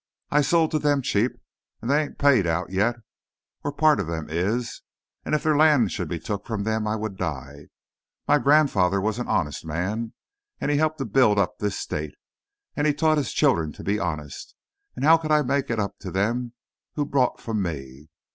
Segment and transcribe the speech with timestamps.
[0.31, 1.33] I sold to them cheap,
[1.79, 2.95] and they aint paid out yet,
[3.61, 4.81] but part of them is,
[5.23, 7.67] and if their land should be took from them I would die.
[8.27, 10.13] My grandfather was an honest man,
[10.59, 12.15] and he helped to build up this state,
[12.75, 14.55] and he taught his children to be honest,
[14.95, 16.53] and how could I make it up to them
[16.95, 18.09] who bought from me?